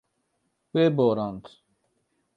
Wê 0.73 0.85
borand. 0.97 1.43